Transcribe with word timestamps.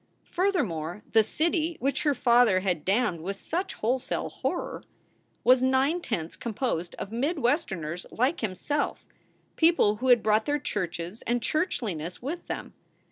Furthermore, 0.31 1.03
the 1.13 1.23
city, 1.23 1.77
which 1.79 2.01
her 2.01 2.15
father 2.15 2.61
had 2.61 2.83
damned 2.83 3.21
with 3.21 3.35
such 3.39 3.75
wholesale 3.75 4.29
horror, 4.29 4.81
was 5.43 5.61
nine 5.61 6.01
tenths 6.01 6.35
composed 6.35 6.95
of 6.95 7.11
mid 7.11 7.37
Westerners 7.37 8.07
like 8.09 8.39
himself, 8.39 9.05
people 9.57 9.97
who 9.97 10.07
had 10.07 10.23
brought 10.23 10.45
their 10.45 10.57
churches 10.57 11.21
and 11.27 11.43
churchliness 11.43 12.19
with 12.19 12.47
them. 12.47 12.73